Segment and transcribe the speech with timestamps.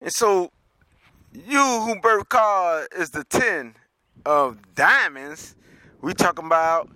[0.00, 0.50] And so,
[1.32, 3.74] you who birth card is the 10
[4.24, 5.54] of diamonds,
[6.00, 6.90] we talking about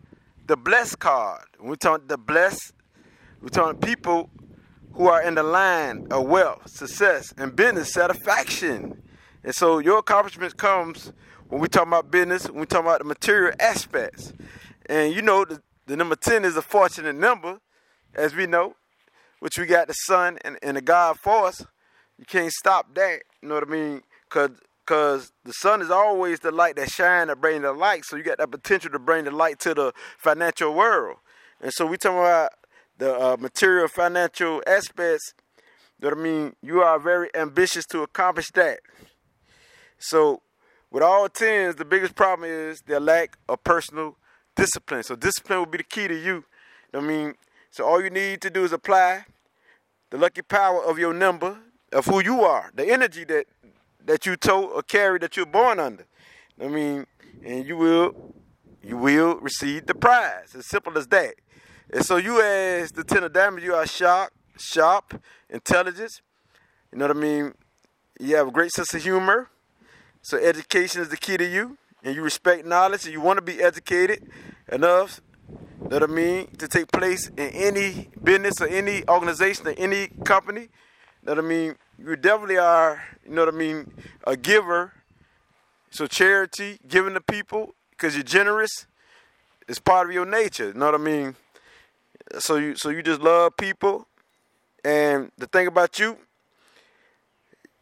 [0.47, 1.45] the blessed card.
[1.61, 2.73] We talking the blessed,
[3.43, 4.31] we talking people
[4.95, 9.03] who are in the line of wealth, success, and business satisfaction.
[9.43, 11.13] And so your accomplishment comes
[11.49, 14.33] when we talk about business, when we talk about the material aspects.
[14.87, 17.61] And you know, the, the number 10 is a fortunate number,
[18.15, 18.77] as we know,
[19.41, 21.67] which we got the sun and, and the God force.
[22.19, 24.03] You can't stop that, you know what I mean?
[24.29, 24.51] Because
[24.87, 28.05] Cause the sun is always the light that shine that bring the light.
[28.05, 31.17] So you got that potential to bring the light to the financial world.
[31.63, 32.51] And so we talking about
[32.99, 35.33] the uh, material financial aspects.
[36.01, 38.81] That I mean, you are very ambitious to accomplish that.
[39.99, 40.43] So
[40.91, 44.19] with all tens, the biggest problem is their lack of personal
[44.55, 45.03] discipline.
[45.03, 46.45] So discipline will be the key to you.
[46.93, 47.37] I mean,
[47.71, 49.25] so all you need to do is apply
[50.11, 51.59] the lucky power of your number
[51.95, 53.47] of who you are, the energy that
[54.05, 56.05] that you tote or carry that you're born under.
[56.61, 57.07] I mean,
[57.43, 58.35] and you will
[58.83, 60.55] you will receive the prize.
[60.55, 61.37] As simple as that.
[61.91, 66.21] And so you as the ten of diamonds, you are sharp, sharp, intelligence.
[66.93, 67.55] You know what I mean?
[68.21, 69.49] You have a great sense of humor.
[70.23, 71.79] So education is the key to you.
[72.03, 74.31] And you respect knowledge and you want to be educated
[74.71, 75.23] enough,
[75.79, 80.69] what I mean, to take place in any business or any organization or any company.
[81.23, 81.77] What I mean?
[81.99, 83.93] You definitely are, you know what I mean,
[84.27, 84.93] a giver.
[85.91, 88.87] So charity, giving to people, because you're generous,
[89.69, 90.69] is part of your nature.
[90.69, 91.37] You know what I mean?
[92.39, 94.07] So you so you just love people.
[94.85, 96.19] And the thing about you,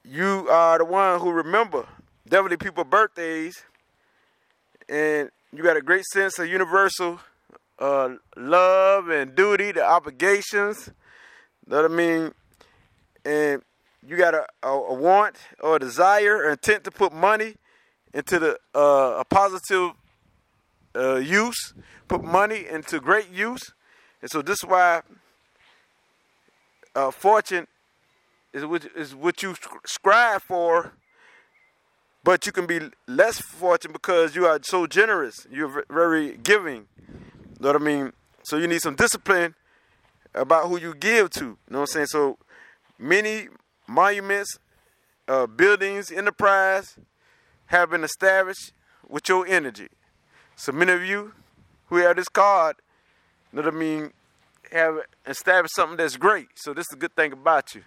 [0.04, 1.86] you are the one who remember
[2.28, 3.62] definitely people birthdays
[4.88, 7.20] and you got a great sense of universal
[7.78, 10.90] uh, love and duty, the obligations.
[11.66, 12.32] You know what I mean?
[13.24, 13.62] And
[14.06, 17.54] you got a, a, a want or a desire or intent to put money
[18.12, 19.92] into the uh, a positive
[20.94, 21.74] uh, use,
[22.08, 23.72] put money into great use,
[24.20, 25.02] and so this is why
[26.94, 27.66] uh, fortune
[28.52, 29.54] is what, is what you
[29.86, 30.92] strive for.
[32.24, 32.78] But you can be
[33.08, 35.44] less fortunate because you are so generous.
[35.50, 36.86] You're very giving.
[36.98, 38.12] You know what I mean?
[38.44, 39.56] So you need some discipline
[40.32, 41.44] about who you give to.
[41.44, 42.06] You know what I'm saying?
[42.06, 42.38] So
[42.96, 43.48] many
[43.86, 44.58] monuments,
[45.28, 46.96] uh, buildings, enterprise
[47.66, 48.72] have been established
[49.08, 49.88] with your energy.
[50.56, 51.32] So many of you
[51.86, 52.76] who have this card,
[53.52, 54.12] you know what I mean,
[54.70, 56.48] have established something that's great.
[56.54, 57.82] So this is a good thing about you.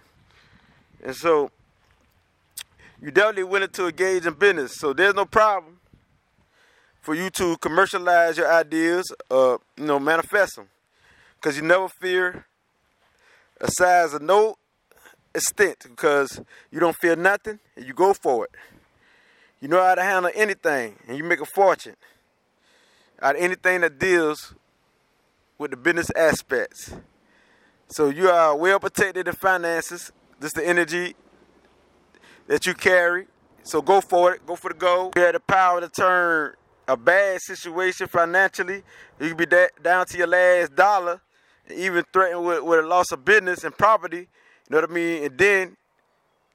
[1.04, 1.52] And so
[3.02, 4.76] you definitely willing to engage in business.
[4.78, 5.80] So there's no problem
[7.02, 10.68] for you to commercialize your ideas, uh, you know, manifest them.
[11.36, 12.46] Because you never fear
[13.62, 14.58] a size of no
[15.36, 16.42] extent because
[16.72, 18.52] you don't fear nothing and you go for it.
[19.62, 21.96] You know how to handle anything and you make a fortune
[23.22, 24.54] out of anything that deals
[25.58, 26.94] with the business aspects.
[27.88, 30.12] So you are well protected in finances.
[30.40, 31.16] This the energy
[32.48, 33.28] that you carry.
[33.64, 34.46] So go for it.
[34.46, 35.12] Go for the goal.
[35.16, 36.54] You have the power to turn
[36.88, 38.84] a bad situation financially.
[39.20, 39.46] You can be
[39.82, 41.22] down to your last dollar,
[41.74, 44.28] even threatened with, with a loss of business and property
[44.70, 45.24] you know what I mean?
[45.24, 45.78] And then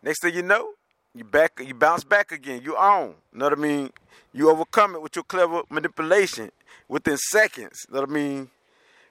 [0.02, 0.72] next thing you know,
[1.14, 2.62] you back you bounce back again.
[2.64, 3.14] You own.
[3.32, 3.90] You know what I mean?
[4.32, 6.50] You overcome it with your clever manipulation
[6.88, 7.86] within seconds.
[7.88, 8.50] You know what I mean?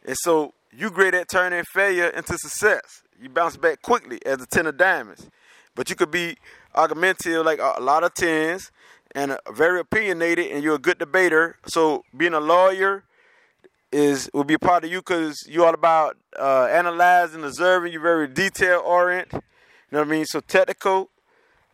[0.05, 3.03] And so you great at turning failure into success.
[3.21, 5.29] You bounce back quickly as a ten of diamonds.
[5.75, 6.37] But you could be
[6.75, 8.71] argumentative like a lot of tens
[9.15, 11.57] and very opinionated and you're a good debater.
[11.65, 13.03] So being a lawyer
[13.91, 17.91] is will be a part of you because you're all about uh, analyzing, observing.
[17.91, 19.33] You're very detail oriented.
[19.33, 19.41] You
[19.91, 20.25] know what I mean?
[20.25, 21.09] So technical,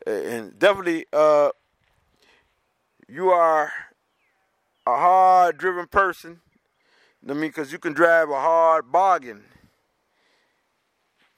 [0.05, 1.49] and definitely uh,
[3.07, 3.71] you are
[4.87, 6.39] a hard driven person.
[7.21, 7.49] You know what I mean?
[7.49, 9.43] Because you can drive a hard bargain,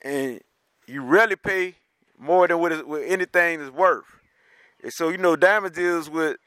[0.01, 0.41] and
[0.85, 1.75] you rarely pay
[2.19, 4.05] more than what, is, what anything is worth.
[4.83, 6.37] And so you know, diamond deals with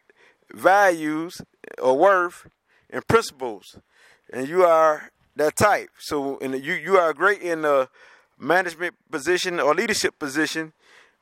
[0.52, 1.40] values
[1.80, 2.46] or worth
[2.90, 3.78] and principles
[4.32, 5.90] and you are that type.
[5.98, 7.88] So, and you you are great in the
[8.38, 10.72] management position or leadership position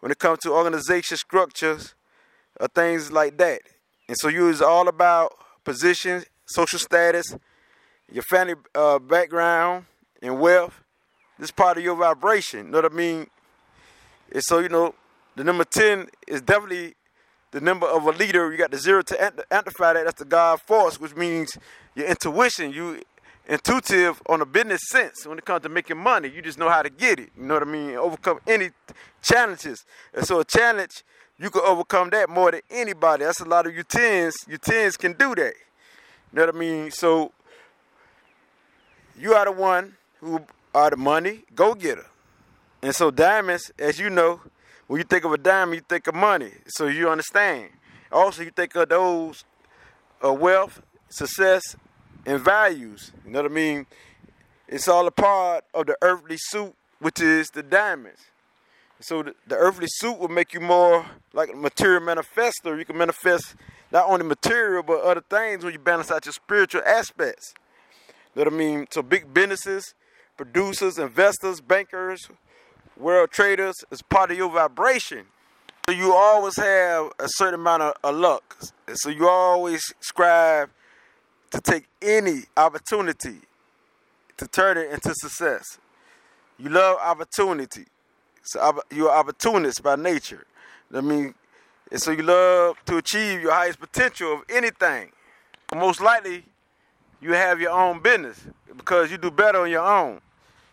[0.01, 1.95] when it comes to organization structures
[2.61, 3.61] or things like that.
[4.09, 5.33] And so, you is all about
[5.65, 7.37] position, social status,
[8.11, 9.87] your family uh, background,
[10.23, 10.83] and wealth.
[11.39, 12.67] This part of your vibration.
[12.67, 13.27] You know what I mean?
[14.33, 14.95] And so, you know,
[15.37, 16.95] the number ten is definitely
[17.51, 18.51] the number of a leader.
[18.51, 20.05] You got the zero to amplify that.
[20.05, 21.57] That's the God force, which means
[21.95, 22.73] your intuition.
[22.73, 23.03] You
[23.49, 26.29] intuitive on a business sense when it comes to making money.
[26.29, 27.31] You just know how to get it.
[27.37, 27.97] You know what I mean?
[27.97, 28.71] Overcome any
[29.23, 29.85] challenges.
[30.13, 31.03] And so a challenge,
[31.39, 33.25] you can overcome that more than anybody.
[33.25, 34.35] That's a lot of you tens.
[34.47, 35.55] You tens can do that.
[36.33, 36.91] You know what I mean?
[36.91, 37.33] So
[39.19, 40.41] you are the one who
[40.75, 42.07] are the money go getter.
[42.83, 44.41] And so diamonds, as you know,
[44.89, 46.51] when you think of a diamond, you think of money.
[46.67, 47.69] So you understand.
[48.11, 49.45] Also, you think of those
[50.25, 51.77] uh, wealth, success,
[52.27, 53.13] and values.
[53.25, 53.87] You know what I mean?
[54.67, 58.21] It's all a part of the earthly suit, which is the diamonds.
[59.01, 62.77] So the, the earthly suit will make you more like a material manifester.
[62.79, 63.55] You can manifest
[63.93, 67.55] not only material but other things when you balance out your spiritual aspects.
[68.35, 68.87] You know what I mean?
[68.91, 69.95] So big businesses,
[70.37, 72.29] producers, investors, bankers,
[72.99, 75.27] world traders is part of your vibration.
[75.87, 78.59] So you always have a certain amount of, of luck.
[78.95, 80.71] So you always strive
[81.51, 83.39] to take any opportunity
[84.37, 85.79] to turn it into success.
[86.59, 87.87] You love opportunity.
[88.43, 90.45] So you're an opportunist by nature.
[90.95, 91.35] I mean,
[91.91, 95.11] and so you love to achieve your highest potential of anything.
[95.75, 96.45] Most likely,
[97.21, 98.41] you have your own business
[98.77, 100.21] because you do better on your own.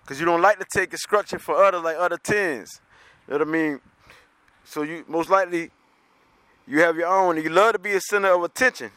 [0.05, 2.79] Because you don't like to take instruction for others like other tens.
[3.27, 3.79] You know what I mean?
[4.63, 5.71] So you most likely
[6.67, 8.91] you have your own you love to be a center of attention.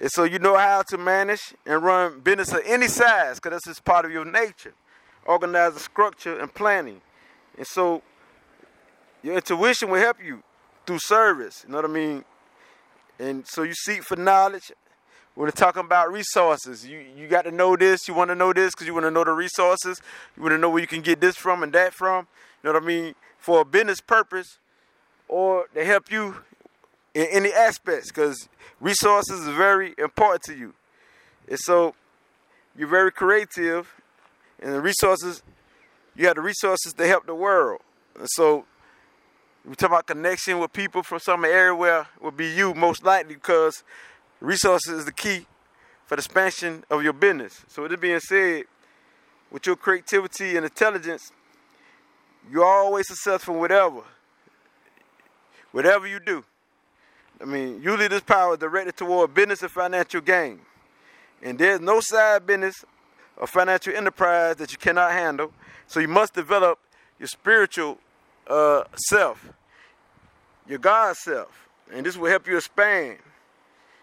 [0.00, 3.66] And so you know how to manage and run business of any size because that's
[3.66, 4.72] just part of your nature.
[5.26, 7.02] Organize the structure and planning.
[7.58, 8.02] And so
[9.22, 10.42] your intuition will help you
[10.86, 11.64] through service.
[11.66, 12.24] You know what I mean?
[13.18, 14.72] And so you seek for knowledge.
[15.38, 18.08] We're talking about resources, you, you got to know this.
[18.08, 20.02] You want to know this because you want to know the resources.
[20.36, 22.26] You want to know where you can get this from and that from.
[22.60, 23.14] You know what I mean?
[23.38, 24.58] For a business purpose
[25.28, 26.38] or to help you
[27.14, 28.48] in any aspects because
[28.80, 30.74] resources is very important to you.
[31.48, 31.94] And so
[32.76, 33.94] you're very creative
[34.60, 35.44] and the resources,
[36.16, 37.80] you have the resources to help the world.
[38.18, 38.64] And so
[39.64, 43.34] we talk about connection with people from some area where will be you most likely
[43.34, 43.84] because
[44.40, 45.46] resources is the key
[46.06, 47.64] for the expansion of your business.
[47.68, 48.64] So with it being said,
[49.50, 51.32] with your creativity and intelligence,
[52.50, 54.02] you're always successful in whatever.
[55.72, 56.44] Whatever you do.
[57.40, 60.60] I mean, usually this power is directed toward business and financial gain.
[61.42, 62.84] And there's no side business
[63.36, 65.52] or financial enterprise that you cannot handle.
[65.86, 66.78] So you must develop
[67.18, 67.98] your spiritual
[68.46, 69.52] uh, self,
[70.66, 71.68] your God self.
[71.92, 73.18] And this will help you expand.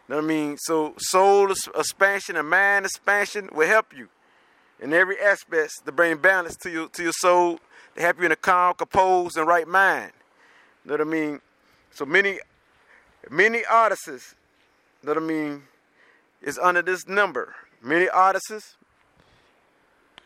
[0.08, 0.58] Know what I mean?
[0.60, 4.08] So soul expansion and mind expansion will help you
[4.80, 7.60] in every aspect to bring balance to your to your soul,
[7.96, 10.12] to help you in a calm, composed, and right mind.
[10.84, 11.42] Know what I mean?
[11.92, 12.40] So many
[13.32, 14.36] many artists,
[15.02, 15.64] know what I mean,
[16.42, 17.56] is under this number.
[17.82, 18.76] Many artists.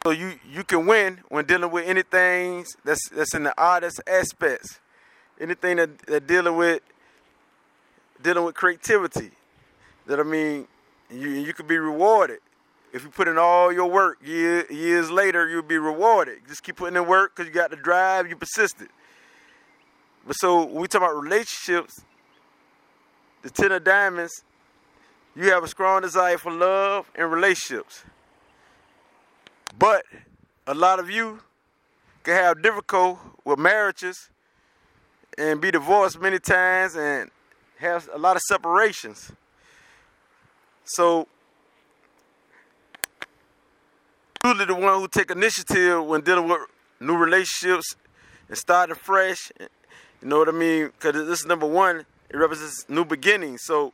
[0.03, 4.79] So you you can win when dealing with anything that's that's in the artist aspects.
[5.39, 6.81] Anything that, that dealing with
[8.21, 9.31] dealing with creativity
[10.09, 10.67] that I mean,
[11.11, 12.39] you you could be rewarded
[12.91, 14.17] if you put in all your work.
[14.25, 16.39] Year, years later, you'll be rewarded.
[16.47, 18.27] Just keep putting in work because you got the drive.
[18.27, 18.89] You persisted.
[20.25, 22.01] But so when we talk about relationships,
[23.43, 24.43] the ten of diamonds,
[25.35, 28.03] you have a strong desire for love and relationships.
[29.77, 30.05] But
[30.65, 31.39] a lot of you
[32.23, 34.31] can have difficult with marriages
[35.37, 37.29] and be divorced many times and
[37.77, 39.31] have a lot of separations.
[40.89, 41.27] So
[44.43, 46.61] usually the one who take initiative when dealing with
[46.99, 47.95] new relationships
[48.47, 49.51] and starting fresh.
[49.59, 50.87] You know what I mean?
[50.87, 52.07] Because this is number one.
[52.31, 53.61] It represents new beginnings.
[53.65, 53.93] So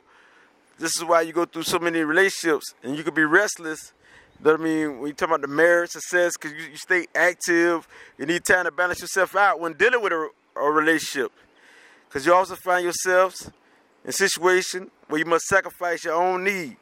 [0.78, 3.92] this is why you go through so many relationships and you could be restless.
[4.38, 4.98] You know what I mean?
[4.98, 7.86] When you talk about the marriage success, because you, you, stay active,
[8.16, 11.30] you need time to balance yourself out when dealing with a, a relationship.
[12.08, 13.50] Because you also find yourselves
[14.02, 16.78] in a situation where you must sacrifice your own need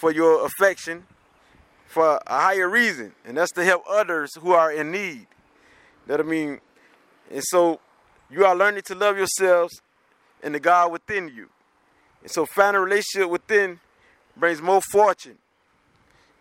[0.00, 1.04] for your affection
[1.86, 5.26] for a higher reason, and that's to help others who are in need.
[6.06, 6.60] That I mean,
[7.30, 7.80] and so
[8.30, 9.82] you are learning to love yourselves
[10.42, 11.50] and the God within you.
[12.22, 13.80] And so finding a relationship within
[14.36, 15.38] brings more fortune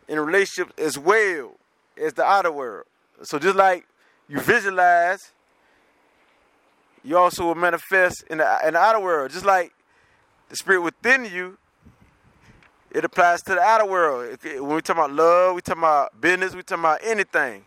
[0.08, 1.58] in relationship as well
[1.98, 2.86] as the outer world.
[3.24, 3.86] So just like
[4.28, 5.34] you visualize,
[7.04, 9.32] you also will manifest in the, in the outer world.
[9.32, 9.74] Just like
[10.50, 11.58] the spirit within you
[12.92, 14.38] it applies to the outer world.
[14.44, 17.66] When we talk about love, we talk about business, we talk about anything.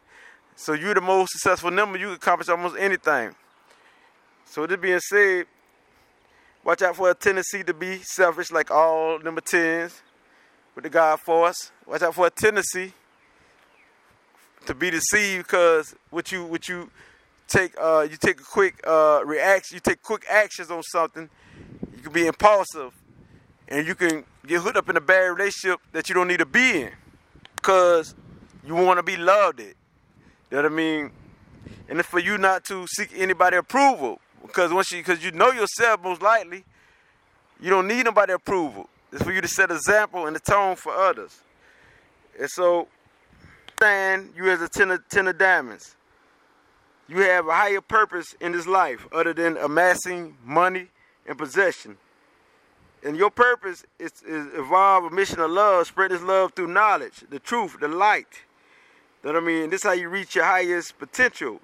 [0.56, 3.34] So you're the most successful number, you can accomplish almost anything.
[4.44, 5.46] So this being said,
[6.64, 10.00] watch out for a tendency to be selfish like all number 10s.
[10.74, 11.70] with the God force.
[11.86, 12.92] Watch out for a tendency
[14.66, 16.90] to be deceived because what you what you
[17.48, 21.28] take uh, you take a quick uh, reaction, you take quick actions on something.
[21.96, 22.92] You can be impulsive,
[23.72, 26.46] and you can get hooked up in a bad relationship that you don't need to
[26.46, 26.90] be in
[27.56, 28.14] because
[28.66, 29.60] you want to be loved.
[29.60, 29.76] It,
[30.50, 31.10] you know what I mean?
[31.88, 35.50] And it's for you not to seek anybody approval because once you because you know
[35.52, 36.64] yourself most likely,
[37.62, 38.90] you don't need nobody approval.
[39.10, 41.40] It's for you to set an example and the tone for others.
[42.38, 42.88] And so,
[43.76, 45.96] stand you as a ten of, ten of diamonds.
[47.08, 50.88] You have a higher purpose in this life other than amassing money
[51.26, 51.96] and possession.
[53.04, 57.40] And your purpose is, evolve a mission of love, spread this love through knowledge, the
[57.40, 58.42] truth, the light.
[59.22, 59.70] You know what I mean?
[59.70, 61.60] This is how you reach your highest potential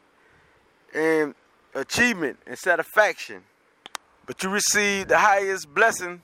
[0.95, 1.35] and
[1.75, 3.42] achievement and satisfaction.
[4.26, 6.21] But you receive the highest blessing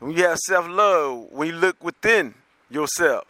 [0.00, 2.34] when you have self love, when you look within
[2.70, 3.24] yourself.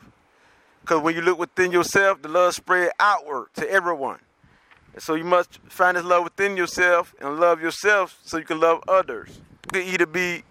[0.80, 4.18] Because when you look within yourself, the love spread outward to everyone.
[4.92, 8.60] And so you must find this love within yourself and love yourself so you can
[8.60, 9.40] love others.
[9.64, 10.44] You can either be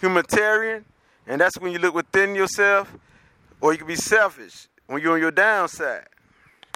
[0.00, 0.84] humanitarian,
[1.26, 2.94] and that's when you look within yourself,
[3.60, 6.06] or you can be selfish when you're on your downside.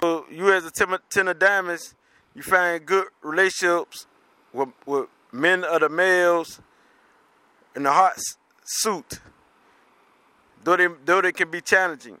[0.01, 0.71] So you as a
[1.09, 1.95] ten of diamonds,
[2.35, 4.07] you find good relationships
[4.51, 6.59] with, with men of the males
[7.75, 8.13] in the hot
[8.63, 9.19] suit,
[10.63, 12.17] though they, though they can be challenging.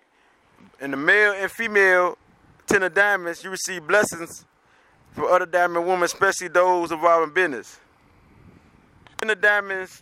[0.79, 2.17] In the male and female
[2.65, 4.45] ten of diamonds, you receive blessings
[5.11, 7.79] for other diamond women, especially those involving business.
[9.17, 10.01] Ten of diamonds,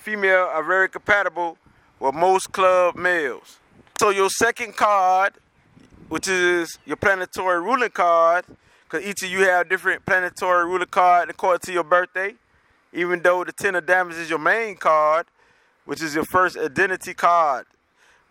[0.00, 1.58] female are very compatible
[1.98, 3.58] with most club males.
[3.98, 5.34] So your second card,
[6.08, 8.46] which is your planetary ruling card,
[8.84, 12.34] because each of you have different planetary ruler card according to your birthday.
[12.92, 15.26] Even though the Ten of Diamonds is your main card,
[15.84, 17.66] which is your first identity card,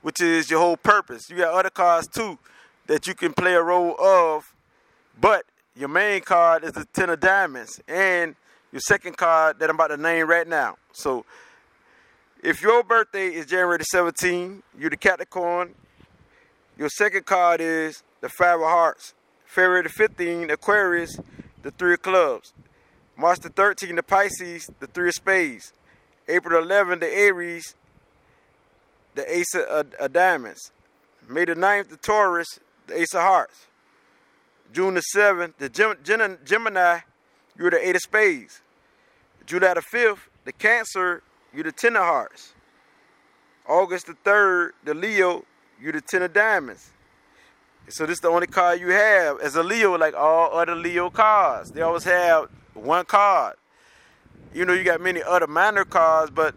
[0.02, 1.30] which is your whole purpose.
[1.30, 2.40] You got other cards too
[2.88, 4.54] that you can play a role of,
[5.22, 5.46] but
[5.76, 8.36] your main card is the Ten of Diamonds and
[8.72, 10.78] your second card that I'm about to name right now.
[10.92, 11.26] So
[12.42, 15.76] if your birthday is January 17, you're the Capricorn.
[16.78, 19.14] Your second card is the Five of Hearts.
[19.46, 21.18] February the 15th, Aquarius,
[21.64, 22.54] the Three of Clubs.
[23.18, 25.74] March the 13th, the Pisces, the Three of Spades.
[26.30, 27.76] April the 11th, the Aries,
[29.16, 30.72] the Ace of, of Diamonds.
[31.28, 32.48] May the 9th, the Taurus,
[32.88, 33.68] the Ace of Hearts.
[34.72, 37.00] June the 7th, the Gem- Gemini,
[37.58, 38.62] you're the Eight of Spades.
[39.46, 41.22] July the 5th, the Cancer,
[41.54, 42.54] you're the Ten of Hearts.
[43.68, 45.46] August the 3rd, the Leo,
[45.82, 46.92] you're the Ten of Diamonds.
[47.90, 51.10] So this is the only card you have as a Leo, like all other Leo
[51.10, 51.72] cards.
[51.72, 53.56] They always have one card.
[54.54, 56.56] You know, you got many other minor cards, but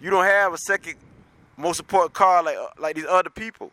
[0.00, 0.96] you don't have a second
[1.56, 3.70] most important card like uh, like these other people.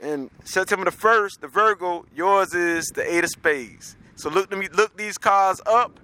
[0.00, 3.96] And September the first, the Virgo, yours is the Eight of Spades.
[4.16, 6.00] So look look these cards up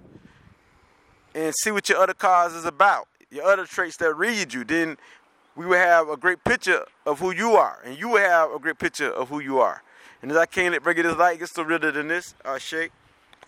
[1.33, 3.07] and see what your other cards is about.
[3.35, 4.63] Your other traits that read you.
[4.63, 4.95] Then
[5.57, 8.59] we would have a great picture of who you are, and you would have a
[8.59, 9.83] great picture of who you are.
[10.21, 12.93] And as I can't bring it as light, gets still realer than this, uh, Shake.